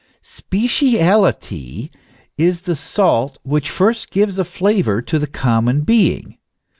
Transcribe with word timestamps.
Speciality 0.23 1.91
is 2.35 2.61
the 2.61 2.75
salt 2.75 3.37
which 3.43 3.69
first 3.69 4.09
gives 4.09 4.39
a 4.39 4.43
flavour 4.43 4.99
to 4.99 5.19
the 5.19 5.27
common 5.27 5.81
being. 5.81 6.39